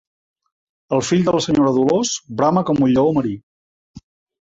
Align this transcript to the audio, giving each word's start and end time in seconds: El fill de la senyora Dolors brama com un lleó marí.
El 0.97 1.03
fill 1.09 1.27
de 1.27 1.35
la 1.35 1.43
senyora 1.47 1.75
Dolors 1.77 2.17
brama 2.43 2.67
com 2.73 2.85
un 2.89 2.97
lleó 2.99 3.17
marí. 3.23 3.39